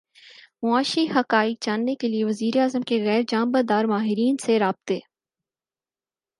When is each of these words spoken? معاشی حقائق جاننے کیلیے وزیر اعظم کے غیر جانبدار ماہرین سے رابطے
معاشی 0.63 1.05
حقائق 1.07 1.57
جاننے 1.65 1.95
کیلیے 1.95 2.23
وزیر 2.25 2.57
اعظم 2.57 2.81
کے 2.81 3.01
غیر 3.03 3.21
جانبدار 3.27 3.85
ماہرین 3.85 4.35
سے 4.45 4.59
رابطے 4.59 4.99